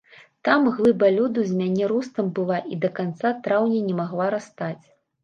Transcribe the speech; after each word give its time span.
Там 0.47 0.61
глыба 0.77 1.09
лёду 1.17 1.43
з 1.49 1.57
мяне 1.59 1.89
ростам 1.91 2.31
была 2.39 2.57
і 2.71 2.79
да 2.87 2.91
канца 3.01 3.29
траўня 3.49 3.79
не 3.91 3.95
магла 4.01 4.31
растаць. 4.37 4.85